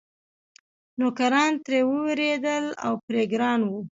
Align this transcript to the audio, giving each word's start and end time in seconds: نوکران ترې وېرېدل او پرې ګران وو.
نوکران 0.99 1.53
ترې 1.63 1.79
وېرېدل 1.89 2.65
او 2.85 2.93
پرې 3.05 3.23
ګران 3.31 3.59
وو. 3.65 3.79